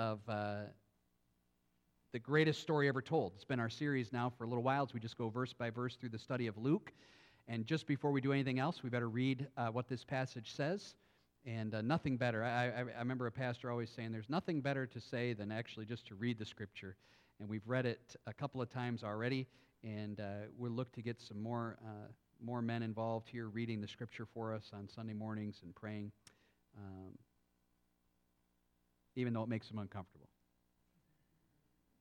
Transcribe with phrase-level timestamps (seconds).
[0.00, 0.60] of uh,
[2.12, 3.32] the greatest story ever told.
[3.34, 5.68] It's been our series now for a little while as we just go verse by
[5.68, 6.90] verse through the study of Luke.
[7.46, 10.94] And just before we do anything else, we better read uh, what this passage says.
[11.44, 12.42] And uh, nothing better.
[12.42, 15.84] I, I, I, remember a pastor always saying there's nothing better to say than actually
[15.84, 16.96] just to read the scripture.
[17.38, 19.48] And we've read it a couple of times already,
[19.84, 22.08] and uh, we'll look to get some more, uh,
[22.42, 26.10] more men involved here reading the scripture for us on Sunday mornings and praying.
[26.78, 27.12] Um,
[29.20, 30.28] even though it makes them uncomfortable.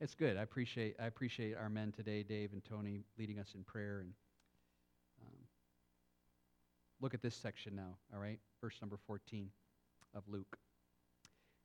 [0.02, 0.38] It's good.
[0.38, 4.00] I appreciate, I appreciate our men today, Dave and Tony, leading us in prayer.
[4.00, 4.14] And
[5.22, 5.38] um,
[7.02, 8.40] look at this section now, all right?
[8.62, 9.50] Verse number 14
[10.16, 10.58] of Luke.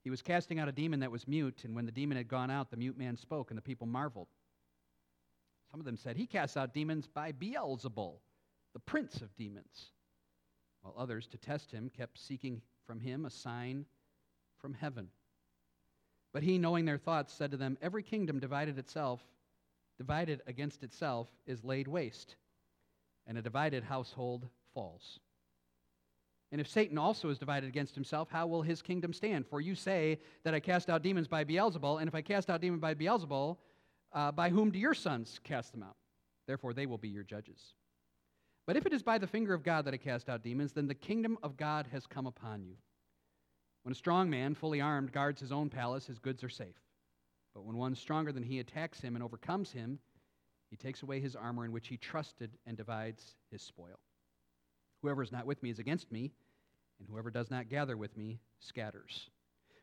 [0.02, 2.50] He was casting out a demon that was mute, and when the demon had gone
[2.50, 4.28] out, the mute man spoke, and the people marveled.
[5.70, 8.16] Some of them said, He casts out demons by Beelzebul,
[8.74, 9.92] the prince of demons.
[10.82, 13.86] While others, to test him, kept seeking from him a sign
[14.58, 15.08] from heaven.
[16.34, 19.22] But he, knowing their thoughts, said to them, Every kingdom divided itself,
[19.96, 22.34] divided against itself, is laid waste,
[23.26, 25.20] and a divided household falls.
[26.50, 29.46] And if Satan also is divided against himself, how will his kingdom stand?
[29.46, 32.60] For you say that I cast out demons by Beelzebul, and if I cast out
[32.60, 33.56] demons by Beelzebul,
[34.12, 35.96] uh, by whom do your sons cast them out?
[36.48, 37.74] Therefore, they will be your judges.
[38.66, 40.88] But if it is by the finger of God that I cast out demons, then
[40.88, 42.74] the kingdom of God has come upon you.
[43.84, 46.80] When a strong man, fully armed, guards his own palace, his goods are safe.
[47.54, 49.98] But when one stronger than he attacks him and overcomes him,
[50.70, 54.00] he takes away his armor in which he trusted and divides his spoil.
[55.02, 56.32] Whoever is not with me is against me,
[56.98, 59.28] and whoever does not gather with me scatters.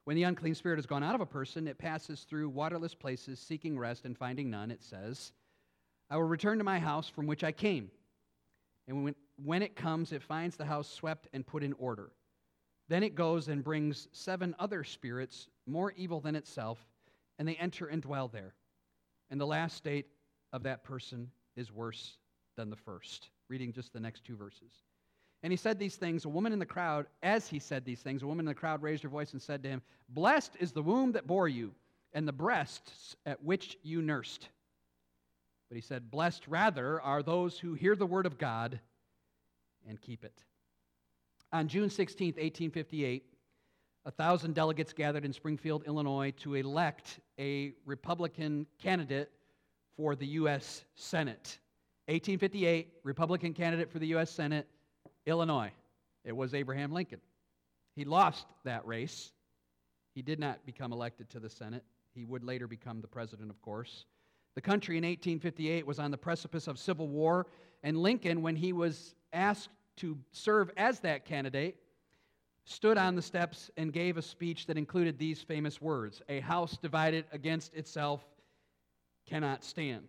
[0.04, 3.40] When the unclean spirit has gone out of a person, it passes through waterless places,
[3.40, 4.72] seeking rest and finding none.
[4.72, 5.32] It says,
[6.10, 7.92] I will return to my house from which I came.
[8.88, 12.12] And when, it comes, it finds the house swept and put in order.
[12.92, 16.78] Then it goes and brings seven other spirits more evil than itself,
[17.40, 18.54] and they enter and dwell there.
[19.30, 20.08] And the last state
[20.52, 22.18] of that person is worse
[22.58, 23.30] than the first.
[23.48, 24.74] Reading just the next two verses.
[25.42, 26.26] And he said these things.
[26.26, 28.84] A woman in the crowd, as he said these things, a woman in the crowd
[28.84, 31.74] raised her voice and said to him, Blessed is the womb that bore you,
[32.12, 34.50] and the breasts at which you nursed.
[35.70, 38.82] But he said, Blessed rather are those who hear the word of God
[39.88, 40.44] and keep it.
[41.54, 43.26] On June 16, 1858,
[44.06, 49.30] a thousand delegates gathered in Springfield, Illinois to elect a Republican candidate
[49.98, 50.86] for the U.S.
[50.96, 51.60] Senate.
[52.08, 54.32] 1858, Republican candidate for the U.S.
[54.32, 54.66] Senate,
[55.26, 55.72] Illinois.
[56.24, 57.20] It was Abraham Lincoln.
[57.96, 59.32] He lost that race.
[60.16, 61.84] He did not become elected to the Senate.
[62.14, 64.06] He would later become the president, of course.
[64.56, 67.48] The country in 1858 was on the precipice of civil war,
[67.84, 71.78] and Lincoln, when he was asked to serve as that candidate,
[72.66, 76.78] stood on the steps and gave a speech that included these famous words A house
[76.78, 78.22] divided against itself
[79.28, 80.08] cannot stand.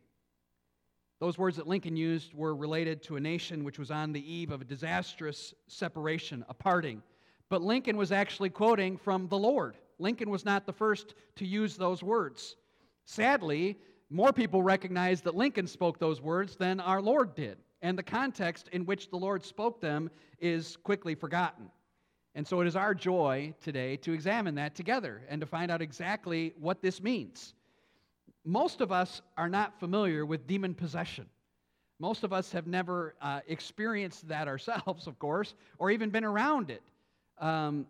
[1.21, 4.51] Those words that Lincoln used were related to a nation which was on the eve
[4.51, 7.01] of a disastrous separation, a parting.
[7.49, 9.77] But Lincoln was actually quoting from the Lord.
[9.99, 12.57] Lincoln was not the first to use those words.
[13.05, 13.79] Sadly,
[14.11, 18.69] more people recognize that Lincoln spoke those words than our Lord did and the context
[18.73, 20.11] in which the Lord spoke them
[20.41, 21.69] is quickly forgotten.
[22.35, 25.83] And so it is our joy today to examine that together and to find out
[25.83, 27.55] exactly what this means.
[28.45, 31.27] Most of us are not familiar with demon possession.
[31.99, 36.71] Most of us have never uh, experienced that ourselves, of course, or even been around
[36.71, 36.83] it.
[37.39, 37.87] Um,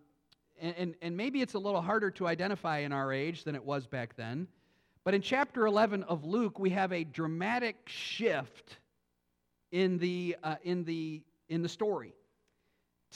[0.60, 3.64] and, and, and maybe it's a little harder to identify in our age than it
[3.64, 4.48] was back then.
[5.04, 8.78] But in chapter 11 of Luke, we have a dramatic shift
[9.72, 12.14] in the, uh, in the, in the story.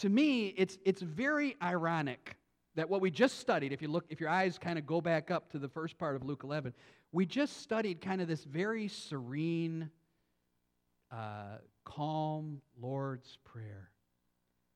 [0.01, 2.37] To me, it's, it's very ironic
[2.75, 5.31] that what we just studied, if you look, if your eyes kind of go back
[5.31, 6.75] up to the first part of Luke 11,
[7.13, 9.91] we just studied kind of this very serene,
[11.11, 13.91] uh, calm Lord's Prayer,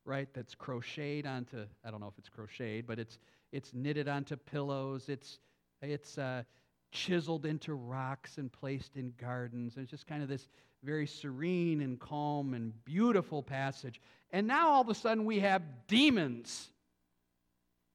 [0.05, 0.29] right?
[0.33, 3.19] That's crocheted onto, I don't know if it's crocheted, but it's,
[3.53, 5.11] it's knitted onto pillows.
[5.11, 5.39] It's,
[5.83, 6.45] it's uh,
[6.91, 9.77] chiseled into rocks and placed in gardens.
[9.77, 10.49] And It's just kind of this
[10.83, 14.01] very serene and calm and beautiful passage.
[14.31, 16.71] And now all of a sudden we have demons.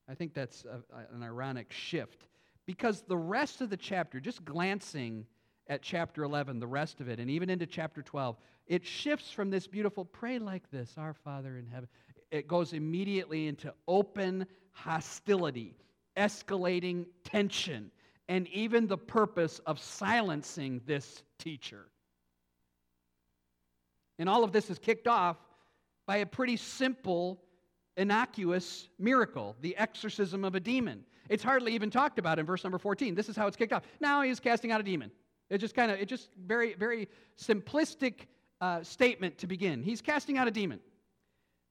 [0.07, 0.81] I think that's a,
[1.15, 2.25] an ironic shift
[2.65, 5.25] because the rest of the chapter, just glancing
[5.67, 8.37] at chapter 11, the rest of it, and even into chapter 12,
[8.67, 11.87] it shifts from this beautiful pray like this, Our Father in heaven.
[12.31, 15.75] It goes immediately into open hostility,
[16.17, 17.91] escalating tension,
[18.27, 21.85] and even the purpose of silencing this teacher.
[24.17, 25.37] And all of this is kicked off
[26.05, 27.41] by a pretty simple,
[27.97, 31.03] innocuous miracle the exorcism of a demon.
[31.29, 33.15] It's hardly even talked about in verse number 14.
[33.15, 33.83] This is how it's kicked off.
[33.99, 35.11] Now he's casting out a demon.
[35.49, 37.07] It's just kind of, it's just very, very
[37.39, 38.27] simplistic
[38.61, 39.83] uh, statement to begin.
[39.83, 40.79] He's casting out a demon.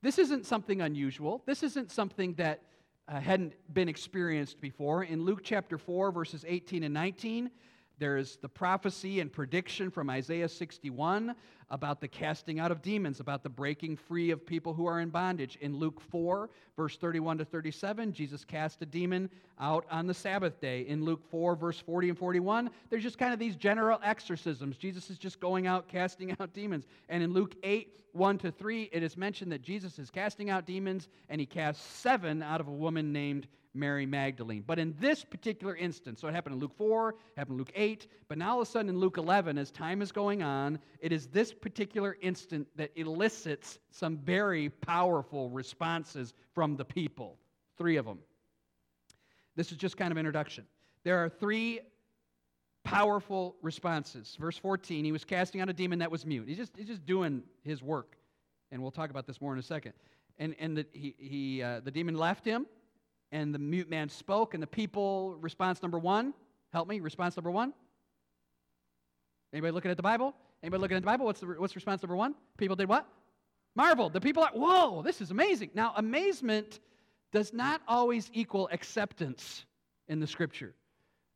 [0.03, 1.43] This isn't something unusual.
[1.47, 2.63] This isn't something that
[3.09, 5.05] uh, hadn't been experienced before.
[5.05, 7.51] In Luke chapter 4, verses 18 and 19,
[7.99, 11.35] there's the prophecy and prediction from Isaiah 61
[11.71, 15.11] about the casting out of demons, about the breaking free of people who are in
[15.11, 15.57] bondage.
[15.61, 19.31] In Luke 4, verse 31 to 37, Jesus cast a demon
[19.61, 20.83] out on the Sabbath day.
[20.83, 24.77] In Luke 4, verse 40 and 41, there's just kind of these general exorcisms.
[24.77, 26.87] Jesus is just going out casting out demons.
[27.09, 30.67] And in Luke 8, 1 to 3, it is mentioned that Jesus is casting out
[30.67, 34.63] demons, and he casts seven out of a woman named Mary Magdalene.
[34.67, 38.07] But in this particular instance, so it happened in Luke 4, happened in Luke 8,
[38.29, 41.13] but now all of a sudden in Luke 11, as time is going on, it
[41.13, 47.37] is this particular instant that elicits some very powerful responses from the people.
[47.77, 48.21] Three of them.
[49.57, 50.65] This is just kind of introduction.
[51.03, 51.81] There are three
[52.85, 54.37] powerful responses.
[54.39, 56.47] Verse 14, he was casting out a demon that was mute.
[56.49, 58.17] He's just, he's just doing his work.
[58.71, 59.93] And we'll talk about this more in a second.
[60.39, 62.67] And, and the, he, he, uh, the demon left him
[63.35, 66.33] and the mute man spoke, and the people, response number one,
[66.73, 67.75] help me, response number one.
[69.53, 70.37] Anybody looking at the Bible?
[70.63, 71.27] Anybody looking at the Bible?
[71.27, 72.37] What's, the, what's response number one?
[72.59, 73.09] People did what?
[73.75, 74.13] Marveled.
[74.13, 75.71] The people are, whoa, this is amazing.
[75.75, 76.79] Now, amazement
[77.33, 79.65] does not always equal acceptance
[80.07, 80.73] in the scripture.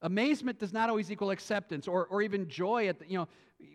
[0.03, 3.27] Amazement does not always equal acceptance or, or even joy at the, you know,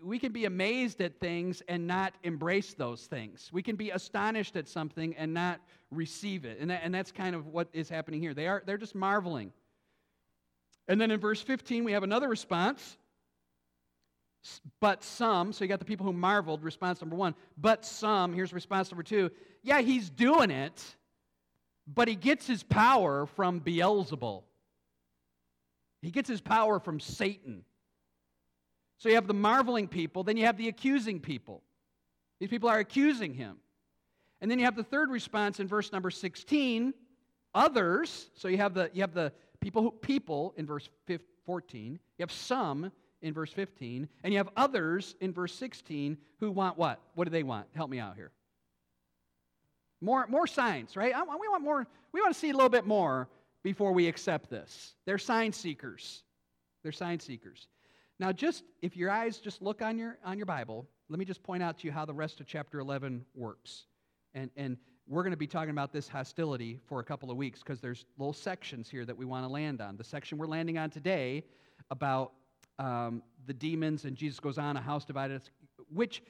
[0.03, 3.49] we can be amazed at things and not embrace those things.
[3.51, 5.59] We can be astonished at something and not
[5.91, 6.59] receive it.
[6.59, 8.33] And, that, and that's kind of what is happening here.
[8.33, 9.51] They are, they're just marveling.
[10.87, 12.97] And then in verse 15, we have another response.
[14.81, 17.35] But some, so you got the people who marveled, response number one.
[17.57, 19.31] But some, here's response number two.
[19.61, 20.83] Yeah, he's doing it,
[21.87, 24.43] but he gets his power from Beelzebul.
[26.01, 27.63] He gets his power from Satan.
[29.03, 31.61] So you have the marveling people, then you have the accusing people.
[32.39, 33.57] These people are accusing him.
[34.39, 36.93] And then you have the third response in verse number 16,
[37.53, 38.29] others.
[38.33, 40.87] So you have the you have the people who, people in verse
[41.45, 41.99] 14.
[42.17, 46.77] You have some in verse 15, and you have others in verse 16 who want
[46.77, 47.01] what?
[47.15, 47.67] What do they want?
[47.75, 48.31] Help me out here.
[49.99, 51.13] More more signs, right?
[51.13, 53.27] I, we want more we want to see a little bit more
[53.63, 54.95] before we accept this.
[55.05, 56.23] They're sign seekers.
[56.83, 57.67] They're sign seekers.
[58.23, 61.43] Now, just if your eyes just look on your on your Bible, let me just
[61.43, 63.83] point out to you how the rest of chapter 11 works.
[64.33, 64.77] And and
[65.09, 68.05] we're going to be talking about this hostility for a couple of weeks because there's
[68.17, 69.97] little sections here that we want to land on.
[69.97, 71.43] The section we're landing on today
[71.91, 72.31] about
[72.79, 75.41] um, the demons and Jesus goes on a house divided,
[75.93, 76.23] which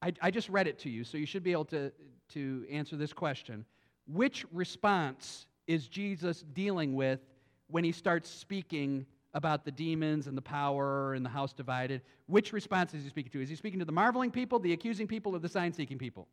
[0.00, 1.90] I, I just read it to you, so you should be able to
[2.34, 3.64] to answer this question.
[4.06, 7.18] Which response is Jesus dealing with
[7.66, 12.02] when he starts speaking about the demons and the power and the house divided.
[12.26, 13.42] Which response is he speaking to?
[13.42, 16.28] Is he speaking to the marveling people, the accusing people, or the sign seeking people?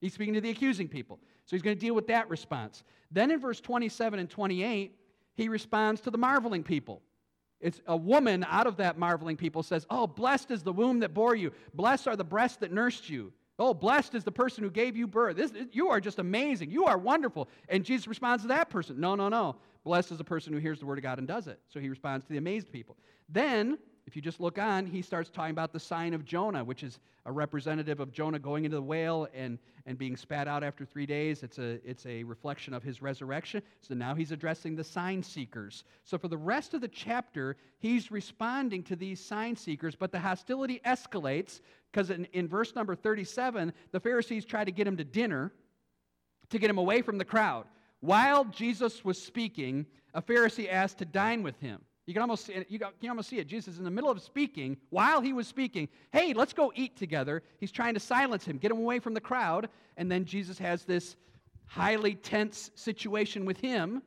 [0.00, 1.18] He's speaking to the accusing people.
[1.46, 2.84] So he's going to deal with that response.
[3.10, 4.94] Then in verse 27 and 28,
[5.34, 7.02] he responds to the marveling people.
[7.60, 11.14] It's a woman out of that marveling people says, Oh, blessed is the womb that
[11.14, 11.52] bore you.
[11.74, 13.32] Blessed are the breasts that nursed you.
[13.58, 15.36] Oh, blessed is the person who gave you birth.
[15.36, 16.70] This, you are just amazing.
[16.70, 17.48] You are wonderful.
[17.70, 19.56] And Jesus responds to that person No, no, no.
[19.86, 21.60] Blessed is the person who hears the word of God and does it.
[21.68, 22.96] So he responds to the amazed people.
[23.28, 26.82] Then, if you just look on, he starts talking about the sign of Jonah, which
[26.82, 30.84] is a representative of Jonah going into the whale and, and being spat out after
[30.84, 31.44] three days.
[31.44, 33.62] It's a, it's a reflection of his resurrection.
[33.80, 35.84] So now he's addressing the sign seekers.
[36.02, 40.18] So for the rest of the chapter, he's responding to these sign seekers, but the
[40.18, 41.60] hostility escalates
[41.92, 45.52] because in, in verse number 37, the Pharisees try to get him to dinner
[46.50, 47.66] to get him away from the crowd.
[48.06, 49.84] While Jesus was speaking,
[50.14, 51.80] a Pharisee asked to dine with him.
[52.06, 53.48] You can almost see it, you can almost see it.
[53.48, 57.42] Jesus in the middle of speaking, while he was speaking, hey, let's go eat together.
[57.58, 59.68] He's trying to silence him, get him away from the crowd.
[59.96, 61.16] And then Jesus has this
[61.66, 64.02] highly tense situation with him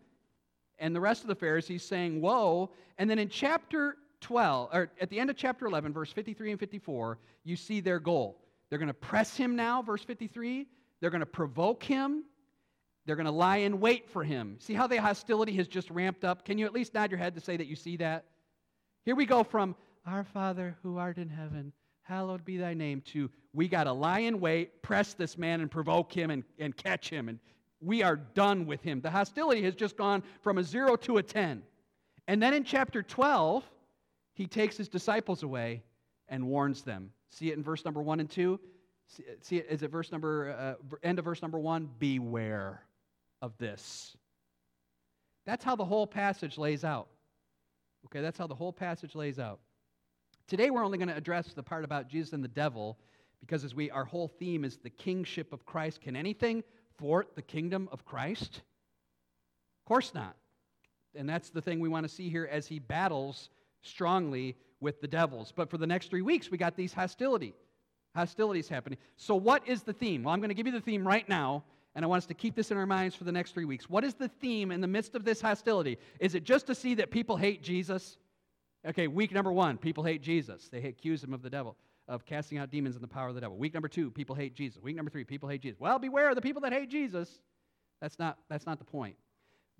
[0.77, 2.71] and the rest of the Pharisees saying, Whoa.
[2.97, 6.59] And then in chapter 12, or at the end of chapter 11, verse 53 and
[6.59, 8.37] 54, you see their goal.
[8.69, 10.67] They're going to press him now, verse 53.
[11.01, 12.23] They're going to provoke him.
[13.05, 14.57] They're going to lie in wait for him.
[14.59, 16.45] See how the hostility has just ramped up?
[16.45, 18.25] Can you at least nod your head to say that you see that?
[19.03, 19.75] Here we go from,
[20.05, 24.19] Our Father who art in heaven, hallowed be thy name, to, we got to lie
[24.19, 27.29] in wait, press this man, and provoke him and, and catch him.
[27.29, 27.39] And
[27.81, 29.01] we are done with him.
[29.01, 31.63] The hostility has just gone from a zero to a 10.
[32.27, 33.63] And then in chapter 12,
[34.33, 35.81] he takes his disciples away
[36.27, 37.11] and warns them.
[37.29, 38.59] See it in verse number 1 and 2?
[39.41, 41.89] See, it, is it verse number, uh, end of verse number 1?
[41.97, 42.83] Beware
[43.41, 44.15] of this.
[45.46, 47.08] That's how the whole passage lays out.
[48.05, 49.60] Okay, that's how the whole passage lays out.
[50.48, 52.98] Today we're only going to address the part about Jesus and the devil
[53.39, 56.01] because as we our whole theme is the kingship of Christ.
[56.01, 56.63] Can anything
[56.98, 58.58] thwart the kingdom of Christ?
[58.58, 60.36] Of course not.
[61.15, 63.50] And that's the thing we want to see here as he battles
[63.81, 65.53] strongly with the devils.
[65.55, 67.53] But for the next 3 weeks we got these hostility
[68.15, 68.98] hostilities happening.
[69.17, 70.24] So what is the theme?
[70.24, 71.63] Well, I'm going to give you the theme right now
[71.99, 73.89] and I want us to keep this in our minds for the next three weeks.
[73.89, 75.97] What is the theme in the midst of this hostility?
[76.21, 78.17] Is it just to see that people hate Jesus?
[78.87, 80.69] Okay, week number one, people hate Jesus.
[80.69, 81.75] They accuse him of the devil,
[82.07, 83.57] of casting out demons in the power of the devil.
[83.57, 84.81] Week number two, people hate Jesus.
[84.81, 85.77] Week number three, people hate Jesus.
[85.77, 87.41] Well, beware of the people that hate Jesus.
[87.99, 89.17] That's not, that's not the point.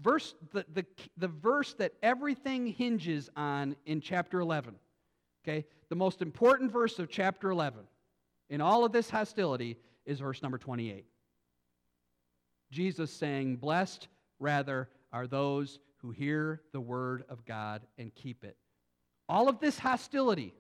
[0.02, 0.86] Verse, the, the,
[1.16, 4.76] the verse that everything hinges on in chapter 11,
[5.46, 7.80] okay, the most important verse of chapter 11
[8.50, 11.06] in all of this hostility is verse number 28.
[12.80, 14.08] Jesus saying, Blessed
[14.40, 18.56] rather are those who hear the word of God and keep it.
[19.28, 20.54] All of this hostility,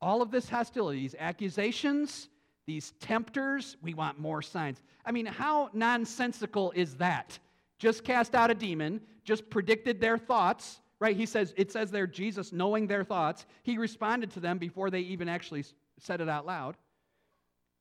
[0.00, 2.30] all of this hostility, these accusations,
[2.66, 4.80] these tempters, we want more signs.
[5.04, 7.38] I mean, how nonsensical is that?
[7.78, 11.14] Just cast out a demon, just predicted their thoughts, right?
[11.14, 15.00] He says, it says there, Jesus knowing their thoughts, he responded to them before they
[15.00, 15.66] even actually
[15.98, 16.78] said it out loud.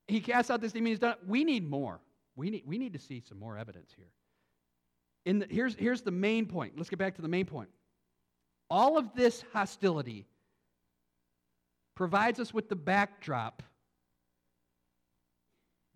[0.09, 1.13] He cast out this demon, he's done.
[1.13, 1.19] it.
[1.25, 2.01] We need more.
[2.37, 4.11] We need, we need to see some more evidence here.
[5.25, 6.77] In the, here's, here's the main point.
[6.77, 7.69] Let's get back to the main point.
[8.69, 10.25] All of this hostility
[11.95, 13.63] provides us with the backdrop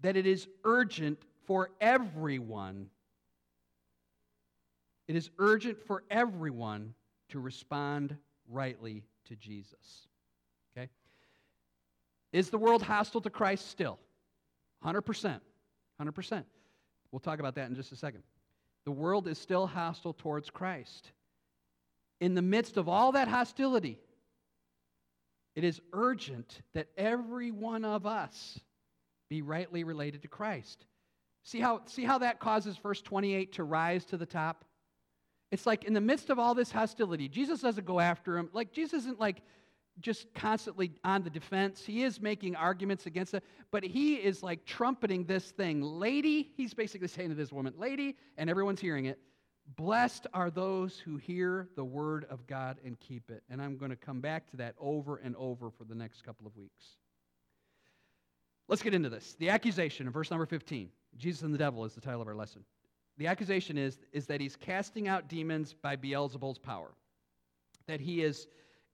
[0.01, 2.89] that it is urgent for everyone.
[5.07, 6.95] It is urgent for everyone
[7.29, 8.17] to respond
[8.50, 10.07] rightly to Jesus.
[10.75, 10.89] Okay?
[12.33, 14.00] Is the world hostile to Christ still?
[14.83, 15.39] 100%.
[16.01, 16.43] 100%.
[17.12, 18.24] We'll talk about that in just a second.
[18.86, 21.12] The world is still hostile towards Christ.
[22.20, 24.00] In the midst of all that hostility,
[25.55, 28.60] it is urgent that every one of us
[29.29, 30.86] be rightly related to Christ.
[31.43, 34.65] See how, see how that causes verse 28 to rise to the top?
[35.51, 38.50] It's like in the midst of all this hostility, Jesus doesn't go after him.
[38.53, 39.41] Like, Jesus isn't like,
[40.01, 41.86] just constantly on the defense.
[41.86, 45.81] He is making arguments against it, but he is like trumpeting this thing.
[45.81, 49.20] Lady, he's basically saying to this woman, Lady, and everyone's hearing it,
[49.77, 53.43] blessed are those who hear the word of God and keep it.
[53.50, 56.48] And I'm going to come back to that over and over for the next couple
[56.48, 56.98] of weeks.
[58.67, 59.36] Let's get into this.
[59.39, 62.36] The accusation in verse number 15 Jesus and the devil is the title of our
[62.36, 62.63] lesson.
[63.17, 66.93] The accusation is, is that he's casting out demons by Beelzebul's power,
[67.86, 68.48] that he is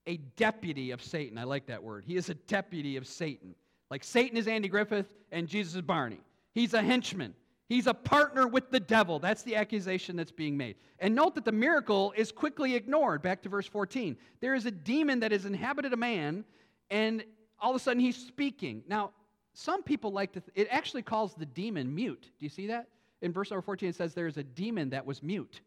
[0.07, 1.37] a deputy of Satan.
[1.37, 2.05] I like that word.
[2.05, 3.53] He is a deputy of Satan.
[3.91, 6.21] Like Satan is Andy Griffith and Jesus is Barney.
[6.53, 7.35] He's a henchman.
[7.69, 9.19] He's a partner with the devil.
[9.19, 10.77] That's the accusation that's being made.
[10.99, 13.21] And note that the miracle is quickly ignored.
[13.21, 14.15] Back to verse 14.
[14.39, 16.45] There is a demon that has inhabited a man,
[16.89, 17.25] and
[17.59, 18.83] all of a sudden he's speaking.
[18.87, 19.11] Now,
[19.53, 22.31] some people like to, th- it actually calls the demon mute.
[22.39, 22.87] Do you see that?
[23.21, 25.59] In verse number 14, it says there is a demon that was mute.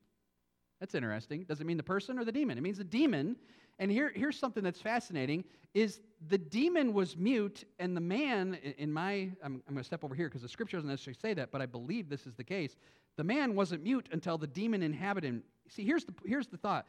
[0.79, 1.45] That's interesting.
[1.45, 2.57] Does it mean the person or the demon?
[2.57, 3.37] It means the demon
[3.81, 8.93] and here, here's something that's fascinating is the demon was mute and the man in
[8.93, 11.51] my i'm, I'm going to step over here because the scripture doesn't necessarily say that
[11.51, 12.77] but i believe this is the case.
[13.17, 15.43] The man wasn't mute until the demon inhabited him.
[15.69, 16.87] See here's the, here's the thought.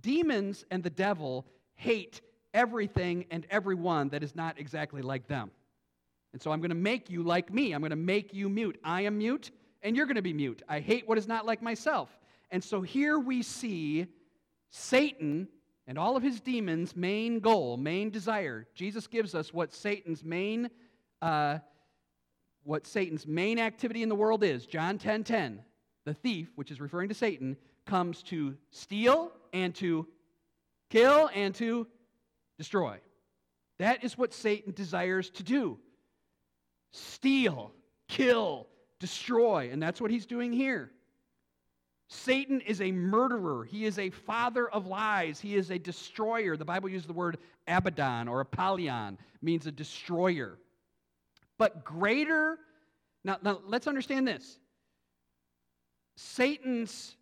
[0.00, 2.20] Demons and the devil hate
[2.54, 5.50] everything and everyone that is not exactly like them.
[6.32, 7.72] And so i'm going to make you like me.
[7.72, 8.78] I'm going to make you mute.
[8.82, 9.50] I am mute
[9.82, 10.62] and you're going to be mute.
[10.68, 12.08] I hate what is not like myself.
[12.50, 14.06] And so here we see
[14.72, 15.48] satan
[15.90, 18.64] and all of his demons' main goal, main desire.
[18.76, 20.70] Jesus gives us what Satan's main,
[21.20, 21.58] uh,
[22.62, 24.66] what Satan's main activity in the world is.
[24.66, 25.60] John 10 10.
[26.04, 27.56] The thief, which is referring to Satan,
[27.86, 30.06] comes to steal and to
[30.90, 31.88] kill and to
[32.56, 33.00] destroy.
[33.80, 35.76] That is what Satan desires to do
[36.92, 37.72] steal,
[38.06, 38.68] kill,
[39.00, 39.70] destroy.
[39.72, 40.92] And that's what he's doing here.
[42.12, 43.64] Satan is a murderer.
[43.64, 45.38] He is a father of lies.
[45.38, 46.56] He is a destroyer.
[46.56, 47.38] The Bible uses the word
[47.68, 50.58] Abaddon or Apollyon, means a destroyer.
[51.56, 52.58] But greater,
[53.22, 54.58] now, now let's understand this.
[56.16, 57.14] Satan's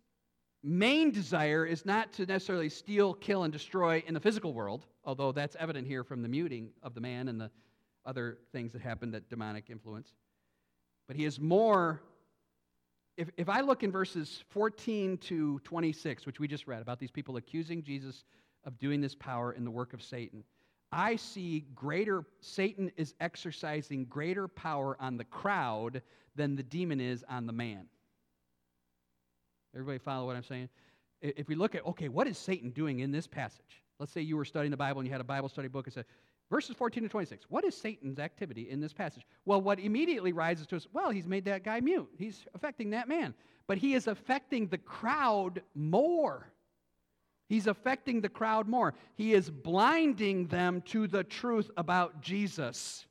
[0.63, 5.31] main desire is not to necessarily steal, kill, and destroy in the physical world, although
[5.31, 7.51] that's evident here from the muting of the man and the
[8.07, 10.15] other things that happened that demonic influence.
[11.07, 12.01] But he is more
[13.19, 17.11] if, if I look in verses 14 to 26, which we just read about these
[17.11, 18.23] people accusing Jesus
[18.63, 20.41] of doing this power in the work of Satan,
[20.93, 26.01] I see greater, Satan is exercising greater power on the crowd
[26.35, 27.87] than the demon is on the man.
[29.75, 30.69] Everybody follow what I'm saying?
[31.21, 33.83] if we look at, okay, what is Satan doing in this passage?
[33.99, 35.93] Let's say you were studying the Bible and you had a Bible study book and
[35.93, 36.05] said,
[36.49, 39.25] verses 14 to 26, what is Satan's activity in this passage?
[39.45, 42.09] Well, what immediately rises to us, well, he's made that guy mute.
[42.17, 43.33] He's affecting that man.
[43.67, 46.47] But he is affecting the crowd more.
[47.47, 48.93] He's affecting the crowd more.
[49.15, 53.05] He is blinding them to the truth about Jesus.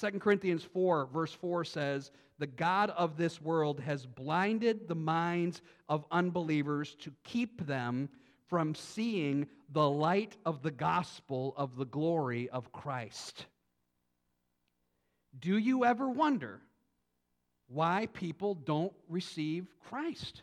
[0.00, 5.62] 2 Corinthians 4, verse 4 says, The God of this world has blinded the minds
[5.88, 8.08] of unbelievers to keep them
[8.54, 13.46] from seeing the light of the gospel of the glory of Christ.
[15.36, 16.60] Do you ever wonder
[17.66, 20.42] why people don't receive Christ?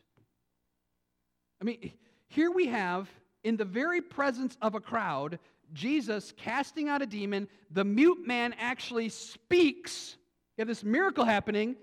[1.61, 1.93] I mean,
[2.27, 3.09] here we have,
[3.45, 5.39] in the very presence of a crowd,
[5.71, 7.47] Jesus casting out a demon.
[7.69, 10.17] The mute man actually speaks.
[10.57, 11.77] You have this miracle happening,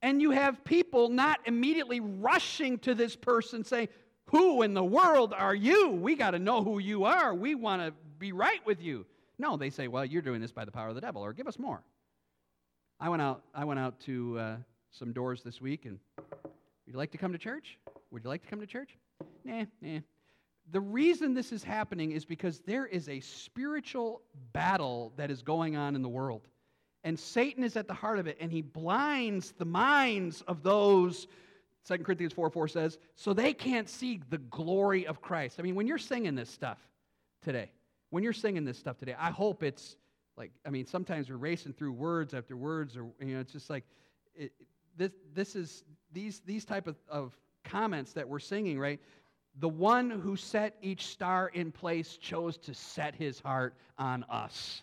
[0.00, 3.88] and you have people not immediately rushing to this person saying,
[4.34, 5.90] Who in the world are you?
[5.90, 7.32] We got to know who you are.
[7.32, 9.06] We want to be right with you.
[9.38, 11.46] No, they say, Well, you're doing this by the power of the devil, or give
[11.46, 11.84] us more.
[12.98, 14.56] I went out, I went out to uh,
[14.90, 17.78] some doors this week, and would you like to come to church?
[18.10, 18.98] Would you like to come to church?
[19.44, 20.00] Nah, nah.
[20.72, 24.20] The reason this is happening is because there is a spiritual
[24.52, 26.48] battle that is going on in the world.
[27.04, 31.28] And Satan is at the heart of it, and he blinds the minds of those,
[31.86, 35.56] 2 Corinthians 4 4 says, so they can't see the glory of Christ.
[35.58, 36.78] I mean, when you're singing this stuff
[37.42, 37.70] today,
[38.10, 39.96] when you're singing this stuff today, I hope it's
[40.36, 43.70] like, I mean, sometimes we're racing through words after words, or, you know, it's just
[43.70, 43.84] like,
[44.34, 44.52] it,
[44.96, 49.00] this, this is, these, these type of, of comments that we're singing, right?
[49.60, 54.82] The one who set each star in place chose to set his heart on us.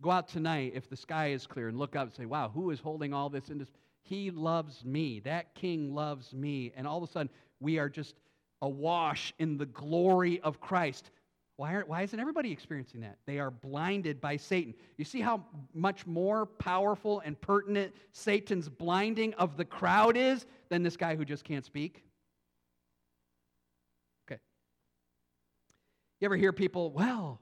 [0.00, 2.70] Go out tonight if the sky is clear and look up and say, wow, who
[2.70, 3.68] is holding all this in this?
[4.02, 5.20] He loves me.
[5.20, 6.72] That king loves me.
[6.76, 7.30] And all of a sudden,
[7.60, 8.14] we are just
[8.60, 11.10] awash in the glory of Christ.
[11.56, 13.18] Why, are, why isn't everybody experiencing that?
[13.26, 14.74] They are blinded by Satan.
[14.96, 20.82] You see how much more powerful and pertinent Satan's blinding of the crowd is than
[20.82, 22.02] this guy who just can't speak?
[24.26, 24.40] Okay.
[26.20, 27.40] You ever hear people, well,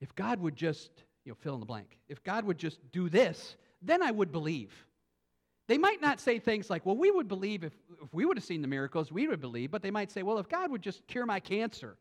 [0.00, 0.90] if God would just,
[1.24, 4.32] you know, fill in the blank, if God would just do this, then I would
[4.32, 4.72] believe.
[5.68, 8.44] They might not say things like, well, we would believe if, if we would have
[8.44, 11.06] seen the miracles, we would believe, but they might say, well, if God would just
[11.08, 11.96] cure my cancer,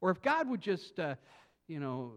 [0.00, 1.14] or if God would just, uh,
[1.68, 2.14] you know,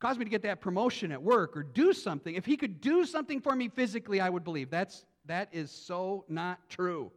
[0.00, 3.04] cause me to get that promotion at work, or do something, if He could do
[3.04, 4.70] something for me physically, I would believe.
[4.70, 7.10] That's, that is so not true.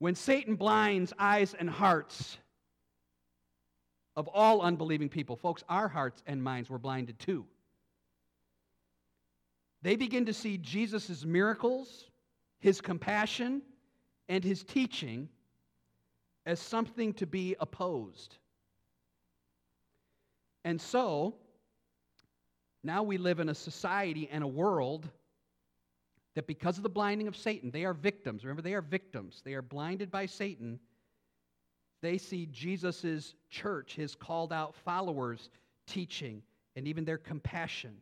[0.00, 2.38] When Satan blinds eyes and hearts,
[4.18, 5.36] of all unbelieving people.
[5.36, 7.46] Folks, our hearts and minds were blinded too.
[9.82, 12.06] They begin to see Jesus' miracles,
[12.58, 13.62] his compassion,
[14.28, 15.28] and his teaching
[16.46, 18.36] as something to be opposed.
[20.64, 21.34] And so,
[22.82, 25.08] now we live in a society and a world
[26.34, 28.44] that because of the blinding of Satan, they are victims.
[28.44, 29.42] Remember, they are victims.
[29.44, 30.78] They are blinded by Satan
[32.00, 35.50] they see Jesus' church, his called out followers,
[35.86, 36.42] teaching,
[36.76, 37.96] and even their compassion,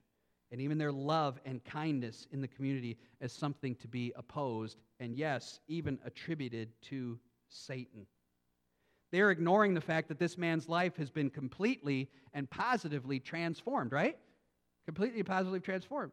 [0.50, 5.16] and even their love and kindness in the community as something to be opposed, and
[5.16, 8.06] yes, even attributed to Satan.
[9.12, 14.16] They're ignoring the fact that this man's life has been completely and positively transformed, right?
[14.84, 16.12] Completely positively transformed.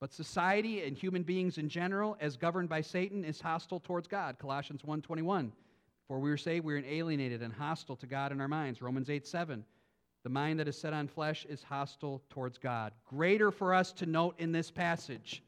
[0.00, 4.38] But society and human beings in general, as governed by Satan, is hostile towards God.
[4.38, 5.52] Colossians 1:21.
[6.08, 8.82] For we were saved, we are alienated and hostile to God in our minds.
[8.82, 9.64] Romans 8 7.
[10.22, 12.92] The mind that is set on flesh is hostile towards God.
[13.08, 15.42] Greater for us to note in this passage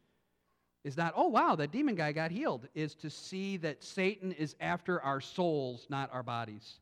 [0.84, 4.56] is not, oh, wow, that demon guy got healed, is to see that Satan is
[4.60, 6.80] after our souls, not our bodies.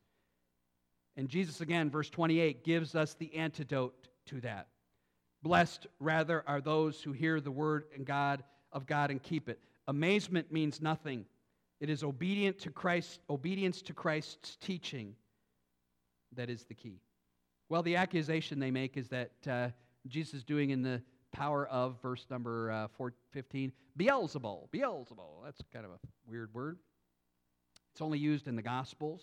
[1.17, 4.67] And Jesus, again, verse 28, gives us the antidote to that.
[5.43, 9.59] Blessed, rather, are those who hear the word and God of God and keep it.
[9.87, 11.25] Amazement means nothing.
[11.79, 15.15] It is obedient to Christ, obedience to Christ's teaching
[16.35, 17.01] that is the key.
[17.71, 19.69] Well, the accusation they make is that uh,
[20.05, 24.67] Jesus is doing in the power of, verse number uh, 4, 15, Beelzebul.
[24.73, 25.45] Beelzebul.
[25.45, 26.79] That's kind of a weird word.
[27.93, 29.21] It's only used in the Gospels.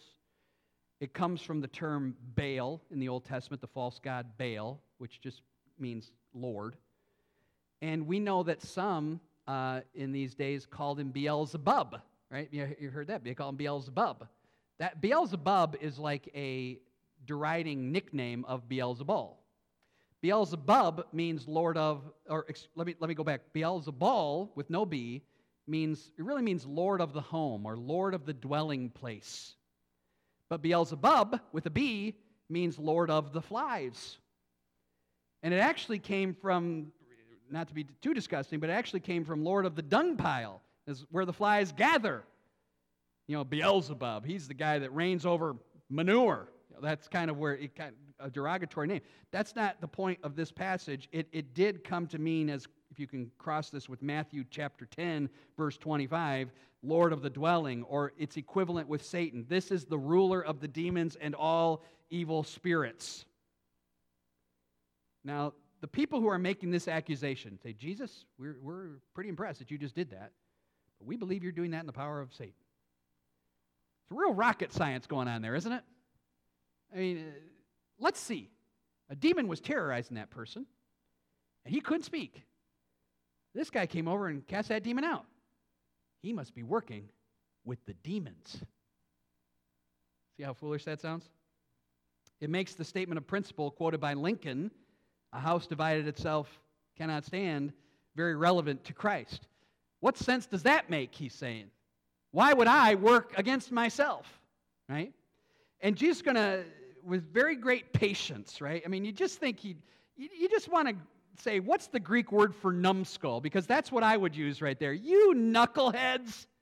[0.99, 5.21] It comes from the term Baal in the Old Testament, the false god Baal, which
[5.21, 5.43] just
[5.79, 6.77] means Lord.
[7.83, 12.49] And we know that some uh, in these days called him Beelzebub, right?
[12.51, 13.23] You, you heard that.
[13.23, 14.27] They call him Beelzebub.
[14.79, 16.79] That Beelzebub is like a
[17.27, 19.35] deriding nickname of Beelzebul.
[20.21, 23.41] Beelzebub means Lord of, or let me, let me go back.
[23.55, 25.23] Beelzebul, with no B,
[25.67, 29.55] means, it really means Lord of the home or Lord of the dwelling place.
[30.49, 32.17] But Beelzebub, with a B,
[32.49, 34.19] means Lord of the flies.
[35.43, 36.89] And it actually came from,
[37.51, 40.63] not to be too disgusting, but it actually came from Lord of the dung pile,
[40.87, 42.25] is where the flies gather.
[43.29, 45.57] You know, Beelzebub, he's the guy that reigns over
[45.91, 46.49] manure.
[46.83, 49.01] That's kind of where it kind a derogatory name.
[49.31, 51.09] That's not the point of this passage.
[51.13, 54.87] It, it did come to mean, as if you can cross this with Matthew chapter
[54.87, 56.51] 10, verse 25,
[56.83, 59.45] Lord of the dwelling, or its equivalent with Satan.
[59.49, 63.25] This is the ruler of the demons and all evil spirits.
[65.25, 69.71] Now, the people who are making this accusation say, Jesus, we're, we're pretty impressed that
[69.71, 70.33] you just did that,
[70.99, 72.55] but we believe you're doing that in the power of Satan.
[74.05, 75.85] It's real rocket science going on there, isn't it?
[76.95, 77.39] I mean, uh,
[77.99, 78.51] let's see.
[79.11, 80.67] A demon was terrorizing that person,
[81.65, 82.43] and he couldn't speak.
[83.55, 85.25] This guy came over and cast that demon out.
[86.23, 87.09] He must be working
[87.65, 88.63] with the demons.
[90.37, 91.29] See how foolish that sounds?
[92.41, 94.71] It makes the statement of principle quoted by Lincoln,
[95.33, 96.49] a house divided itself
[96.97, 97.73] cannot stand,
[98.15, 99.47] very relevant to Christ.
[100.01, 101.71] What sense does that make, he's saying?
[102.31, 104.27] Why would I work against myself?
[104.89, 105.13] Right?
[105.81, 106.65] And Jesus is going to,
[107.05, 108.83] with very great patience, right?
[108.85, 109.77] I mean, you just think he,
[110.17, 110.95] you, you just want to
[111.43, 113.41] say, what's the Greek word for numbskull?
[113.41, 114.93] Because that's what I would use right there.
[114.93, 116.47] You knuckleheads.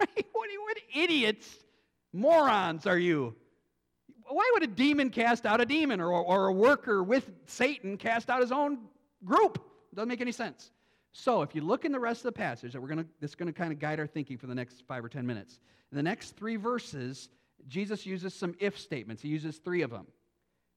[0.00, 0.26] Right?
[0.32, 1.48] What, what idiots,
[2.12, 3.36] morons are you?
[4.28, 8.28] Why would a demon cast out a demon or, or a worker with Satan cast
[8.28, 8.78] out his own
[9.24, 9.62] group?
[9.94, 10.72] Doesn't make any sense.
[11.12, 13.52] So if you look in the rest of the passage, that we're gonna, going to
[13.52, 15.60] kind of guide our thinking for the next five or ten minutes.
[15.92, 17.28] In the next three verses,
[17.68, 19.22] Jesus uses some if statements.
[19.22, 20.06] He uses three of them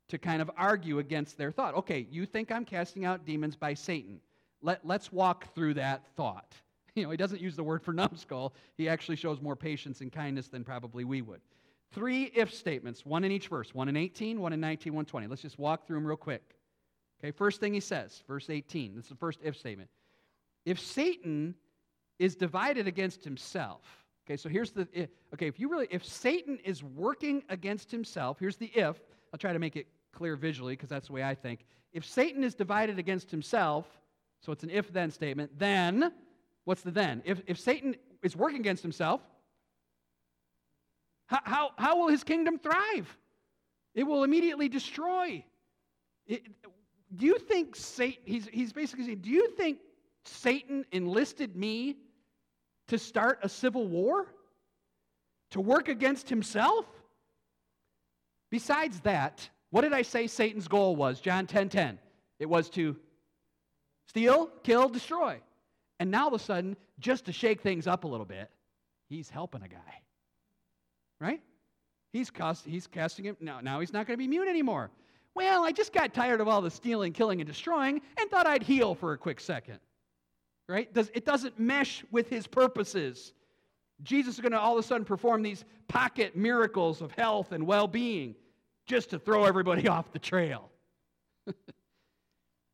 [0.10, 1.76] to kind of argue against their thought.
[1.76, 4.20] Okay, you think I'm casting out demons by Satan.
[4.62, 6.54] Let, let's walk through that thought.
[6.96, 8.56] You know, he doesn't use the word for numbskull.
[8.76, 11.42] He actually shows more patience and kindness than probably we would.
[11.92, 15.28] Three if statements, one in each verse, one in 18, one in 19, one 20.
[15.28, 16.56] Let's just walk through them real quick.
[17.20, 18.96] Okay, first thing he says, verse 18.
[18.96, 19.92] This is the first if statement.
[20.66, 21.54] If Satan
[22.18, 23.84] is divided against himself,
[24.28, 28.38] okay, so here's the, if, okay, if you really, if Satan is working against himself,
[28.40, 29.00] here's the if,
[29.32, 31.66] I'll try to make it clear visually because that's the way I think.
[31.94, 33.86] If Satan is divided against himself,
[34.42, 36.12] so it's an if then statement, then,
[36.66, 37.22] what's the then?
[37.26, 39.22] If, if Satan is working against himself,
[41.28, 43.18] how, how, how will his kingdom thrive?
[43.96, 45.44] It will immediately destroy.
[46.26, 46.44] It,
[47.16, 49.80] do you think Satan, he's, he's basically saying, do you think
[50.26, 51.96] Satan enlisted me
[52.88, 54.28] to start a civil war?
[55.52, 56.86] To work against himself?
[58.50, 61.20] Besides that, what did I say Satan's goal was?
[61.20, 61.50] John 10:10.
[61.50, 62.00] 10, 10.
[62.40, 62.96] It was to
[64.08, 65.40] steal, kill, destroy.
[66.00, 68.50] And now all of a sudden, just to shake things up a little bit,
[69.10, 70.02] he's helping a guy.
[71.20, 71.42] Right?
[72.14, 73.38] He's, cast, he's casting him.
[73.40, 74.92] Now, now he's not going to be mute anymore.
[75.34, 78.64] Well, I just got tired of all the stealing, killing, and destroying and thought I'd
[78.64, 79.80] heal for a quick second.
[80.68, 80.94] Right?
[80.94, 83.34] Does, it doesn't mesh with his purposes.
[84.04, 87.66] Jesus is going to all of a sudden perform these pocket miracles of health and
[87.66, 88.36] well being
[88.86, 90.70] just to throw everybody off the trail.
[91.48, 91.54] in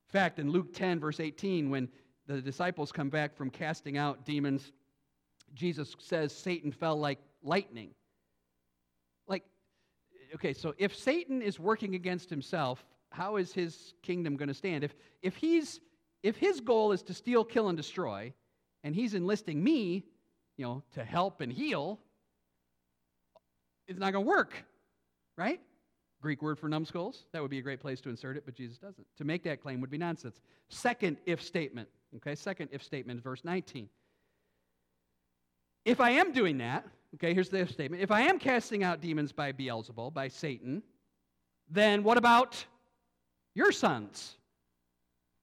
[0.09, 1.87] fact, in Luke 10, verse 18, when
[2.27, 4.71] the disciples come back from casting out demons,
[5.53, 7.91] Jesus says Satan fell like lightning.
[9.27, 9.43] Like,
[10.35, 14.83] okay, so if Satan is working against himself, how is his kingdom going to stand?
[14.83, 15.79] If, if, he's,
[16.23, 18.33] if his goal is to steal, kill, and destroy,
[18.83, 20.05] and he's enlisting me,
[20.57, 21.99] you know, to help and heal,
[23.87, 24.63] it's not going to work,
[25.37, 25.59] right?
[26.21, 27.25] Greek word for numbskulls.
[27.33, 29.05] That would be a great place to insert it, but Jesus doesn't.
[29.17, 30.39] To make that claim would be nonsense.
[30.69, 31.89] Second if statement.
[32.15, 33.89] Okay, second if statement, verse 19.
[35.83, 38.01] If I am doing that, okay, here's the if statement.
[38.01, 40.81] If I am casting out demons by Beelzebul, by Satan,
[41.69, 42.65] then what about
[43.53, 44.37] your sons?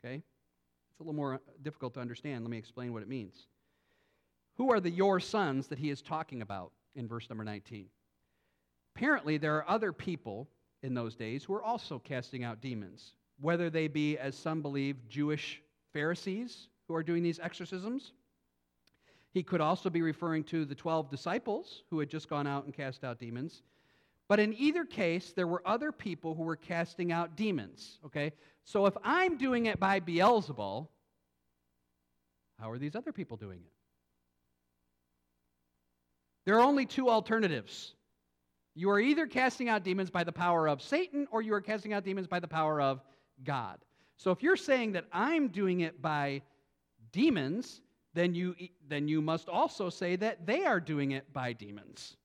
[0.02, 0.22] Okay,
[1.00, 2.44] a little more uh, difficult to understand.
[2.44, 3.46] Let me explain what it means.
[4.56, 7.86] Who are the your sons that he is talking about in verse number 19?
[8.94, 10.48] Apparently, there are other people
[10.82, 14.96] in those days who are also casting out demons, whether they be, as some believe,
[15.08, 18.12] Jewish Pharisees who are doing these exorcisms.
[19.32, 22.74] He could also be referring to the 12 disciples who had just gone out and
[22.74, 23.62] cast out demons.
[24.30, 27.98] But in either case, there were other people who were casting out demons.
[28.06, 28.30] Okay?
[28.62, 30.86] So if I'm doing it by Beelzebul,
[32.60, 33.72] how are these other people doing it?
[36.46, 37.94] There are only two alternatives.
[38.76, 41.92] You are either casting out demons by the power of Satan or you are casting
[41.92, 43.02] out demons by the power of
[43.42, 43.80] God.
[44.16, 46.42] So if you're saying that I'm doing it by
[47.10, 47.80] demons,
[48.14, 48.54] then you,
[48.86, 52.16] then you must also say that they are doing it by demons.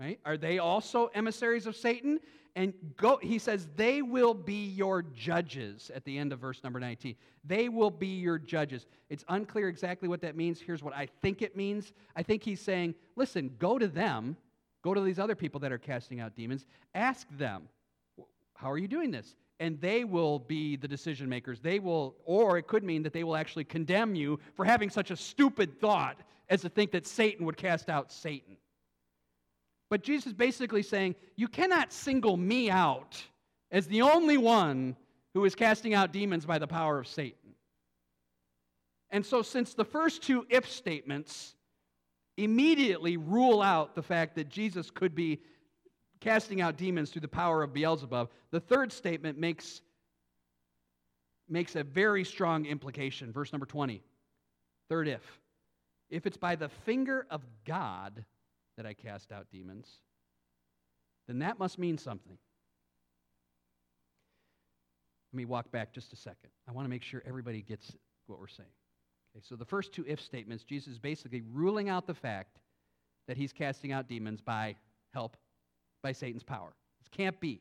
[0.00, 0.20] Right?
[0.24, 2.20] Are they also emissaries of Satan?
[2.54, 6.80] And go, he says, they will be your judges at the end of verse number
[6.80, 7.14] 19.
[7.44, 8.86] They will be your judges.
[9.10, 10.60] It's unclear exactly what that means.
[10.60, 11.92] Here's what I think it means.
[12.16, 14.36] I think he's saying, listen, go to them,
[14.82, 17.68] go to these other people that are casting out demons, ask them,
[18.54, 19.36] how are you doing this?
[19.60, 21.60] and they will be the decision makers.
[21.60, 25.10] They will, or it could mean that they will actually condemn you for having such
[25.10, 28.56] a stupid thought as to think that Satan would cast out Satan.
[29.90, 33.22] But Jesus is basically saying, you cannot single me out
[33.70, 34.96] as the only one
[35.34, 37.54] who is casting out demons by the power of Satan.
[39.10, 41.54] And so, since the first two if statements
[42.36, 45.40] immediately rule out the fact that Jesus could be
[46.20, 49.80] casting out demons through the power of Beelzebub, the third statement makes,
[51.48, 53.32] makes a very strong implication.
[53.32, 54.02] Verse number 20.
[54.88, 55.40] Third if.
[56.10, 58.24] If it's by the finger of God
[58.78, 59.88] that I cast out demons,
[61.26, 62.38] then that must mean something.
[65.32, 66.48] Let me walk back just a second.
[66.66, 67.92] I want to make sure everybody gets
[68.28, 68.70] what we're saying.
[69.36, 72.60] Okay, so the first two if statements, Jesus is basically ruling out the fact
[73.26, 74.76] that he's casting out demons by
[75.12, 75.36] help
[76.02, 76.72] by Satan's power.
[77.00, 77.60] This can't be.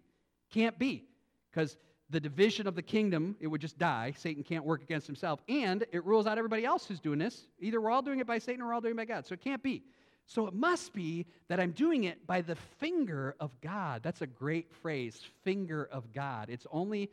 [0.49, 1.03] Can't be.
[1.51, 1.77] Because
[2.10, 4.13] the division of the kingdom, it would just die.
[4.15, 5.41] Satan can't work against himself.
[5.49, 7.47] And it rules out everybody else who's doing this.
[7.60, 9.25] Either we're all doing it by Satan or we're all doing it by God.
[9.25, 9.84] So it can't be.
[10.28, 14.04] So it must be that I'm doing it by the finger of God.
[14.04, 16.50] That's a great phrase, finger of God.
[16.50, 17.10] It's only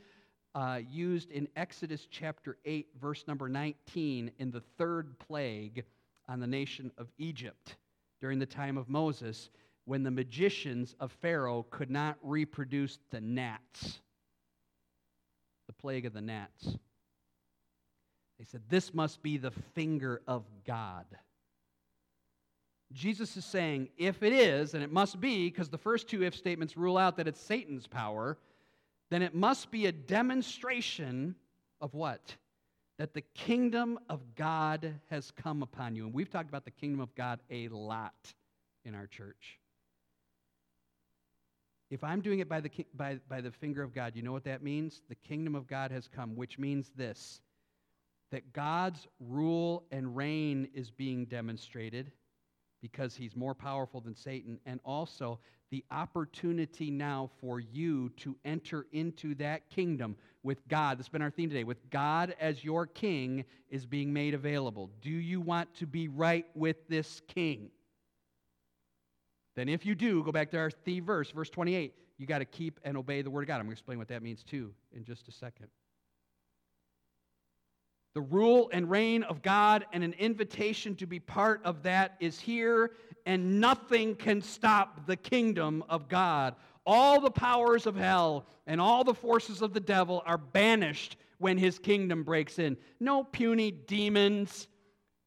[0.54, 5.84] uh, used in Exodus chapter 8, verse number 19, in the third plague
[6.28, 7.76] on the nation of Egypt
[8.20, 9.48] during the time of Moses
[9.84, 14.00] when the magicians of Pharaoh could not reproduce the gnats,
[15.68, 16.76] the plague of the gnats.
[18.38, 21.04] They said, This must be the finger of God.
[22.94, 26.34] Jesus is saying, if it is, and it must be, because the first two if
[26.34, 28.38] statements rule out that it's Satan's power,
[29.10, 31.34] then it must be a demonstration
[31.80, 32.36] of what?
[32.98, 36.04] That the kingdom of God has come upon you.
[36.04, 38.32] And we've talked about the kingdom of God a lot
[38.84, 39.58] in our church.
[41.90, 44.44] If I'm doing it by the, by, by the finger of God, you know what
[44.44, 45.02] that means?
[45.08, 47.40] The kingdom of God has come, which means this
[48.30, 52.10] that God's rule and reign is being demonstrated
[52.84, 55.38] because he's more powerful than Satan, and also
[55.70, 60.98] the opportunity now for you to enter into that kingdom with God.
[60.98, 61.64] That's been our theme today.
[61.64, 64.90] With God as your king is being made available.
[65.00, 67.70] Do you want to be right with this king?
[69.56, 71.94] Then, if you do, go back to our theme verse, verse 28.
[72.18, 73.54] You got to keep and obey the word of God.
[73.54, 75.68] I'm going to explain what that means too in just a second.
[78.14, 82.38] The rule and reign of God and an invitation to be part of that is
[82.38, 82.92] here,
[83.26, 86.54] and nothing can stop the kingdom of God.
[86.86, 91.58] All the powers of hell and all the forces of the devil are banished when
[91.58, 92.76] his kingdom breaks in.
[93.00, 94.68] No puny demons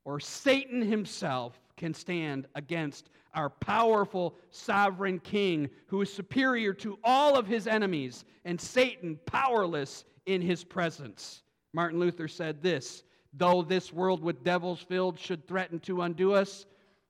[0.06, 7.36] or Satan himself can stand against our powerful sovereign king who is superior to all
[7.36, 11.43] of his enemies and Satan powerless in his presence.
[11.73, 13.03] Martin Luther said this
[13.34, 16.65] Though this world with devils filled should threaten to undo us,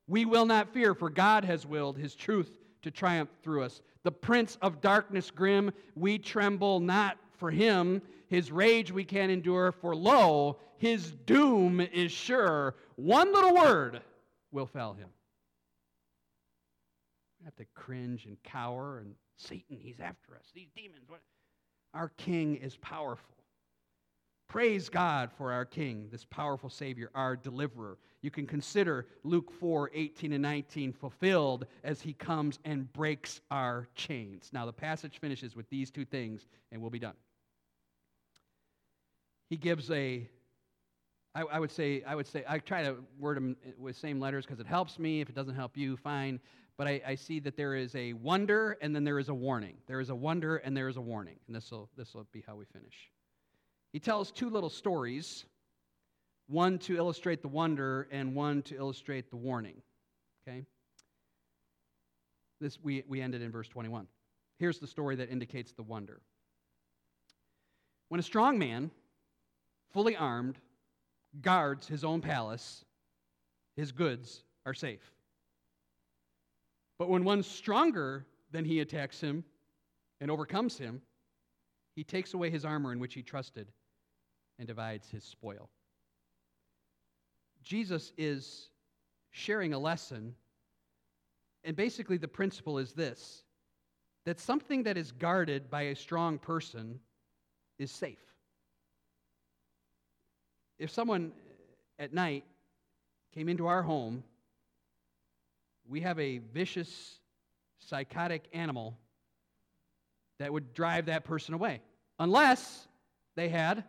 [0.07, 3.81] we will not fear, for God has willed his truth to triumph through us.
[4.03, 8.01] The prince of darkness grim, we tremble not for him.
[8.29, 12.75] His rage we can endure, for lo, his doom is sure.
[12.95, 14.01] One little word
[14.51, 15.09] will fell him
[17.39, 20.45] We have to cringe and cower and Satan, he's after us.
[20.53, 21.03] These demons.
[21.07, 21.21] What?
[21.93, 23.36] Our King is powerful.
[24.47, 27.97] Praise God for our King, this powerful Savior, our deliverer.
[28.21, 33.87] You can consider Luke 4 18 and 19 fulfilled as he comes and breaks our
[33.95, 34.49] chains.
[34.53, 37.15] Now, the passage finishes with these two things, and we'll be done.
[39.49, 40.27] He gives a
[41.35, 44.59] I, would say, I would say, I try to word them with same letters because
[44.59, 45.21] it helps me.
[45.21, 46.39] If it doesn't help you, fine
[46.77, 49.77] but I, I, see that there is a wonder and then there is a warning.
[49.87, 51.37] There is a wonder and there is a warning.
[51.47, 53.09] And this will this will be how we finish.
[53.93, 55.45] He tells two little stories,
[56.47, 59.81] one to illustrate the wonder and one to illustrate the warning.
[60.47, 60.65] Okay?
[62.59, 64.07] This we, we ended in verse 21.
[64.59, 66.21] Here's the story that indicates the wonder.
[68.09, 68.91] When a strong man,
[69.91, 70.57] fully armed,
[71.41, 72.85] guards his own palace,
[73.75, 75.11] his goods are safe.
[76.97, 79.43] But when one stronger than he attacks him
[80.19, 81.01] and overcomes him,
[81.97, 83.67] he takes away his armor in which he trusted
[84.59, 85.67] and divides his spoil.
[87.63, 88.69] Jesus is
[89.31, 90.35] sharing a lesson.
[91.63, 93.41] And basically, the principle is this
[94.25, 96.99] that something that is guarded by a strong person
[97.79, 98.21] is safe.
[100.77, 101.31] If someone
[101.97, 102.43] at night
[103.33, 104.23] came into our home,
[105.89, 107.17] we have a vicious,
[107.79, 108.95] psychotic animal
[110.39, 111.81] that would drive that person away,
[112.19, 112.87] unless
[113.35, 113.83] they had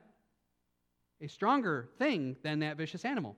[1.21, 3.37] a stronger thing than that vicious animal.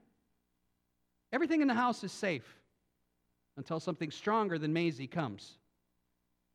[1.33, 2.45] Everything in the house is safe
[3.57, 5.57] until something stronger than Maisie comes.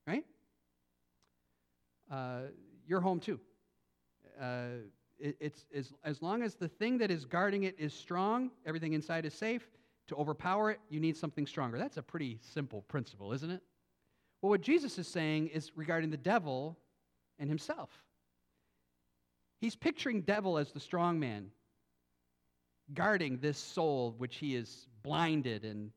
[0.06, 0.24] Right?
[2.10, 2.42] Uh,
[2.86, 3.40] your home, too.
[4.40, 4.66] Uh,
[5.18, 8.92] it, it's as, as long as the thing that is guarding it is strong, everything
[8.92, 9.66] inside is safe.
[10.08, 11.78] To overpower it, you need something stronger.
[11.78, 13.62] That's a pretty simple principle, isn't it?
[14.46, 16.78] Well, what Jesus is saying is regarding the devil
[17.40, 17.90] and himself.
[19.60, 21.50] He's picturing devil as the strong man,
[22.94, 25.90] guarding this soul which he is blinded and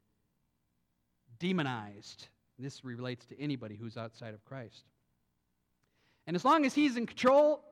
[1.38, 2.28] demonized.
[2.58, 4.84] This relates to anybody who's outside of Christ.
[6.26, 7.64] And as long as he's in control,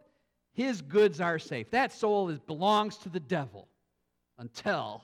[0.53, 1.71] his goods are safe.
[1.71, 3.67] That soul is, belongs to the devil
[4.37, 5.01] until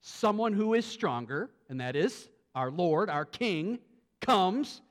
[0.00, 3.80] someone who is stronger, and that is our Lord, our King,
[4.20, 4.82] comes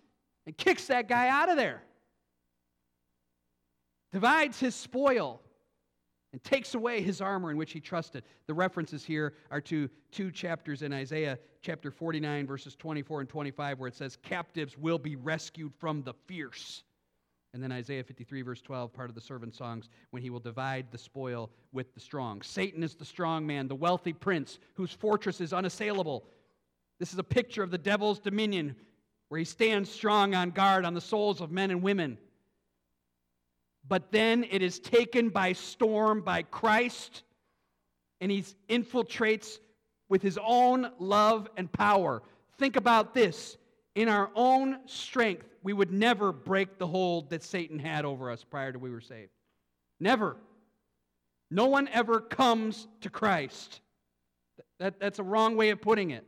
[0.46, 1.82] and kicks that guy out of there,
[4.12, 5.42] divides his spoil,
[6.32, 8.24] and takes away his armor in which he trusted.
[8.48, 13.80] The references here are to two chapters in Isaiah, chapter 49, verses 24 and 25,
[13.80, 16.84] where it says, Captives will be rescued from the fierce.
[17.54, 20.88] And then Isaiah 53, verse 12, part of the servant songs, when he will divide
[20.92, 22.42] the spoil with the strong.
[22.42, 26.26] Satan is the strong man, the wealthy prince, whose fortress is unassailable.
[27.00, 28.76] This is a picture of the devil's dominion,
[29.36, 32.18] where he stands strong on guard on the souls of men and women.
[33.86, 37.24] But then it is taken by storm by Christ,
[38.22, 39.60] and he infiltrates
[40.08, 42.24] with his own love and power.
[42.58, 43.58] Think about this
[43.94, 48.42] in our own strength, we would never break the hold that Satan had over us
[48.42, 49.32] prior to we were saved.
[50.00, 50.38] Never.
[51.52, 53.82] No one ever comes to Christ.
[54.80, 56.26] That, that's a wrong way of putting it.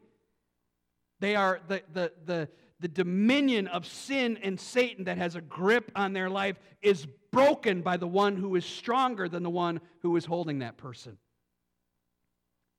[1.22, 5.92] They are the, the, the, the dominion of sin and Satan that has a grip
[5.96, 10.16] on their life is broken by the one who is stronger than the one who
[10.16, 11.18] is holding that person.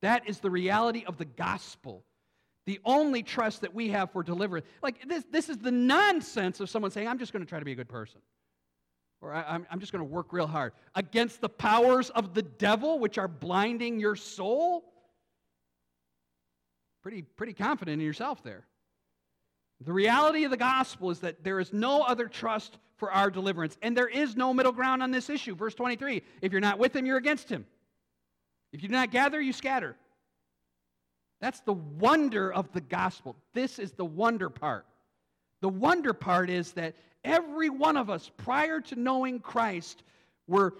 [0.02, 2.04] That is the reality of the gospel
[2.68, 4.66] the only trust that we have for deliverance.
[4.82, 7.64] Like, this, this is the nonsense of someone saying, I'm just going to try to
[7.64, 8.20] be a good person.
[9.22, 10.74] Or I, am I'm just going to work real hard.
[10.94, 14.84] Against the powers of the devil, which are blinding your soul?
[17.02, 18.66] Pretty, pretty confident in yourself there.
[19.80, 23.78] The reality of the gospel is that there is no other trust for our deliverance,
[23.80, 25.54] and there is no middle ground on this issue.
[25.54, 27.64] Verse 23 if you're not with him, you're against him.
[28.72, 29.96] If you do not gather, you scatter.
[31.40, 33.36] That's the wonder of the gospel.
[33.54, 34.84] This is the wonder part.
[35.60, 40.02] The wonder part is that every one of us, prior to knowing Christ,
[40.48, 40.74] were,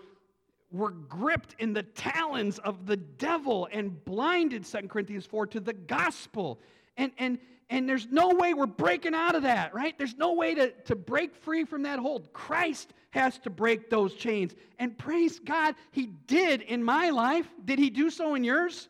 [0.72, 5.72] were gripped in the talons of the devil and blinded, 2 Corinthians 4, to the
[5.72, 6.58] gospel.
[6.96, 7.38] And, and,
[7.70, 9.96] and there's no way we're breaking out of that, right?
[9.98, 12.32] There's no way to, to break free from that hold.
[12.32, 14.54] Christ has to break those chains.
[14.78, 17.46] And praise God, He did in my life.
[17.64, 18.88] Did He do so in yours?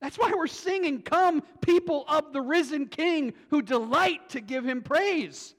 [0.00, 4.82] That's why we're singing, Come, people of the risen King who delight to give him
[4.82, 5.54] praise.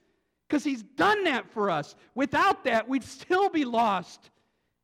[0.48, 1.96] Because he's done that for us.
[2.16, 4.30] Without that, we'd still be lost.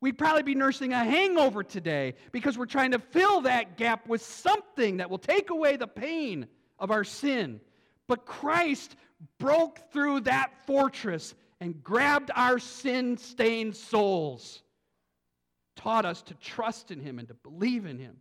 [0.01, 4.21] We'd probably be nursing a hangover today because we're trying to fill that gap with
[4.21, 6.47] something that will take away the pain
[6.83, 7.61] of our sin.
[8.07, 8.95] But Christ
[9.39, 14.61] broke through that fortress and grabbed our sin stained souls,
[15.77, 18.17] taught us to trust in him and to believe in him.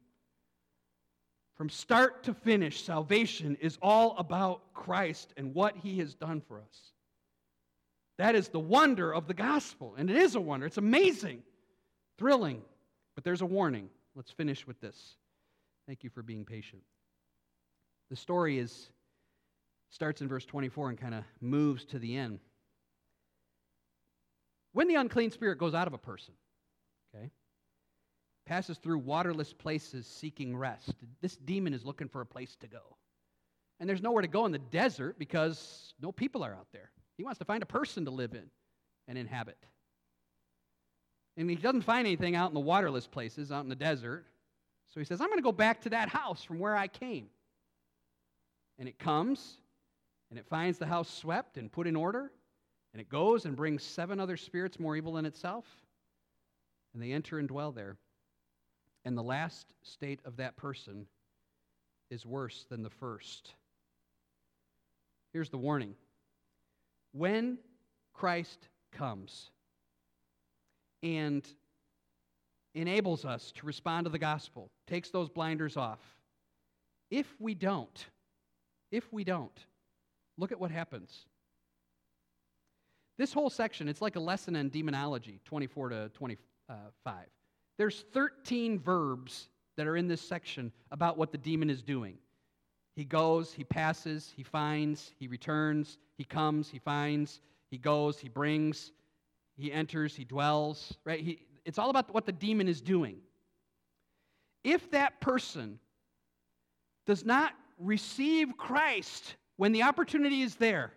[1.56, 6.60] From start to finish, salvation is all about Christ and what he has done for
[6.60, 6.92] us.
[8.18, 9.94] That is the wonder of the gospel.
[9.98, 10.66] And it is a wonder.
[10.66, 11.42] It's amazing,
[12.16, 12.62] thrilling.
[13.16, 13.90] But there's a warning.
[14.14, 15.16] Let's finish with this.
[15.86, 16.82] Thank you for being patient.
[18.12, 18.90] The story is
[19.88, 22.40] starts in verse 24 and kind of moves to the end.
[24.74, 26.34] When the unclean spirit goes out of a person,
[27.14, 27.30] okay?
[28.44, 30.92] passes through waterless places seeking rest.
[31.22, 32.82] This demon is looking for a place to go.
[33.80, 36.90] And there's nowhere to go in the desert because no people are out there.
[37.16, 38.50] He wants to find a person to live in
[39.08, 39.56] and inhabit.
[41.38, 44.26] And he doesn't find anything out in the waterless places, out in the desert.
[44.92, 47.30] So he says, I'm going to go back to that house from where I came.
[48.78, 49.58] And it comes
[50.30, 52.32] and it finds the house swept and put in order.
[52.92, 55.64] And it goes and brings seven other spirits more evil than itself.
[56.92, 57.96] And they enter and dwell there.
[59.04, 61.06] And the last state of that person
[62.10, 63.54] is worse than the first.
[65.32, 65.94] Here's the warning
[67.12, 67.58] when
[68.12, 69.50] Christ comes
[71.02, 71.46] and
[72.74, 76.00] enables us to respond to the gospel, takes those blinders off,
[77.10, 78.06] if we don't,
[78.92, 79.58] if we don't,
[80.38, 81.26] look at what happens.
[83.18, 87.16] This whole section, it's like a lesson in demonology, 24 to 25.
[87.78, 92.18] There's 13 verbs that are in this section about what the demon is doing.
[92.94, 97.40] He goes, he passes, he finds, he returns, he comes, he finds,
[97.70, 98.92] he goes, he brings,
[99.56, 101.20] he enters, he dwells, right?
[101.20, 103.16] He, it's all about what the demon is doing.
[104.62, 105.78] If that person
[107.06, 110.92] does not receive Christ when the opportunity is there,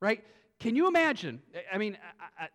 [0.00, 0.22] right?
[0.60, 1.40] Can you imagine?
[1.72, 1.98] I mean,
[2.38, 2.48] I,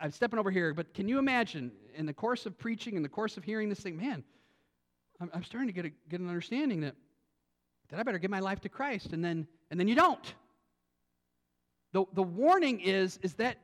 [0.00, 3.08] I'm stepping over here, but can you imagine in the course of preaching, in the
[3.08, 4.24] course of hearing this thing, man,
[5.20, 6.94] I'm, I'm starting to get, a, get an understanding that,
[7.90, 10.34] that I better give my life to Christ, and then, and then you don't.
[11.92, 13.58] The, the warning is, is that,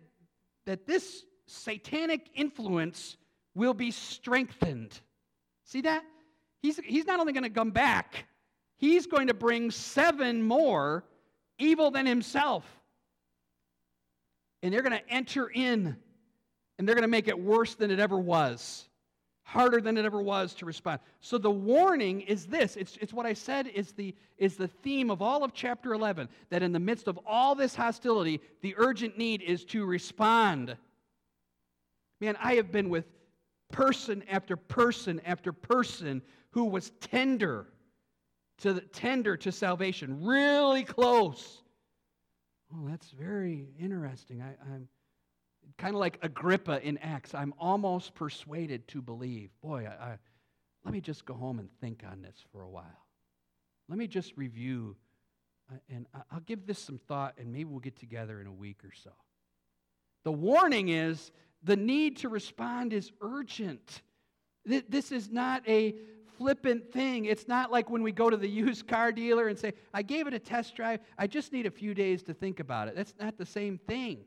[0.67, 3.17] that this satanic influence
[3.55, 5.01] will be strengthened.
[5.65, 6.05] See that?
[6.63, 8.27] He's, he's not only going to come back,
[8.81, 11.05] he's going to bring seven more
[11.59, 12.65] evil than himself.
[14.63, 15.97] And they're going to enter in
[16.79, 18.89] and they're going to make it worse than it ever was
[19.51, 21.01] harder than it ever was to respond.
[21.21, 22.77] So the warning is this.
[22.77, 26.29] It's, it's what I said is the, is the theme of all of chapter 11,
[26.51, 30.77] that in the midst of all this hostility, the urgent need is to respond.
[32.21, 33.07] Man, I have been with
[33.73, 36.23] person after person after person
[36.53, 37.67] who was tender
[38.61, 41.63] to the, tender to salvation, really close.
[42.71, 44.43] Well, that's very interesting.
[44.43, 44.89] I, I'm
[45.77, 47.35] kind of like Agrippa in Acts.
[47.35, 49.51] I'm almost persuaded to believe.
[49.63, 50.19] Boy, I, I,
[50.85, 53.07] let me just go home and think on this for a while.
[53.89, 54.97] Let me just review,
[55.71, 58.85] uh, and I'll give this some thought, and maybe we'll get together in a week
[58.85, 59.11] or so.
[60.23, 61.33] The warning is
[61.63, 64.03] the need to respond is urgent.
[64.65, 65.95] This is not a
[66.41, 67.27] flippant thing.
[67.27, 70.27] It's not like when we go to the used car dealer and say, I gave
[70.27, 72.97] it a test drive, I just need a few days to think about it.
[72.97, 74.21] That's not the same thing.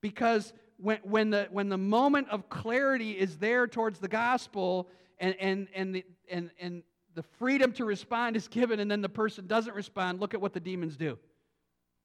[0.00, 5.34] Because when, when, the, when the moment of clarity is there towards the gospel and,
[5.40, 9.48] and, and, the, and, and the freedom to respond is given and then the person
[9.48, 11.18] doesn't respond, look at what the demons do.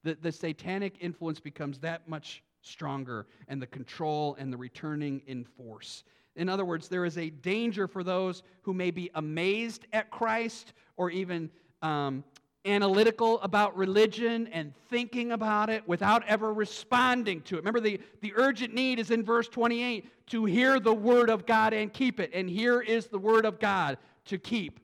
[0.02, 5.44] The, the satanic influence becomes that much stronger and the control and the returning in
[5.44, 6.04] force.
[6.36, 10.74] In other words, there is a danger for those who may be amazed at Christ
[10.96, 11.50] or even
[11.82, 12.24] um,
[12.66, 17.58] analytical about religion and thinking about it without ever responding to it.
[17.58, 21.72] Remember, the, the urgent need is in verse 28 to hear the word of God
[21.72, 22.30] and keep it.
[22.34, 24.80] And here is the word of God to keep.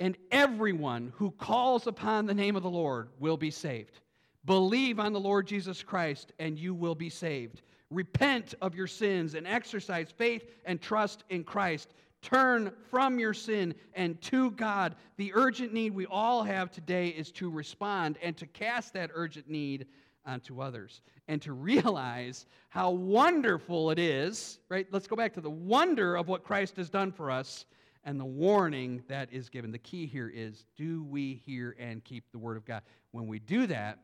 [0.00, 4.00] And everyone who calls upon the name of the Lord will be saved.
[4.46, 7.62] Believe on the Lord Jesus Christ, and you will be saved.
[7.90, 11.94] Repent of your sins and exercise faith and trust in Christ.
[12.22, 14.96] Turn from your sin and to God.
[15.16, 19.48] The urgent need we all have today is to respond and to cast that urgent
[19.48, 19.86] need
[20.26, 24.86] onto others and to realize how wonderful it is, right?
[24.90, 27.66] Let's go back to the wonder of what Christ has done for us
[28.04, 29.70] and the warning that is given.
[29.70, 32.82] The key here is do we hear and keep the word of God?
[33.12, 33.98] When we do that,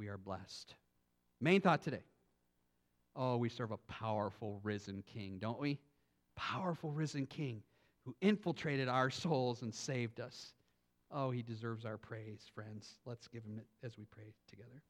[0.00, 0.74] we are blessed.
[1.40, 2.02] Main thought today.
[3.14, 5.78] Oh, we serve a powerful risen king, don't we?
[6.40, 7.62] powerful risen King
[8.06, 10.54] who infiltrated our souls and saved us.
[11.10, 12.96] Oh, he deserves our praise, friends.
[13.04, 14.82] Let's give him it as we pray together.